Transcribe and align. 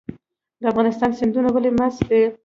د 0.61 0.63
افغانستان 0.71 1.09
سیندونه 1.19 1.49
ولې 1.51 1.71
مست 1.77 2.01
دي؟ 2.09 2.21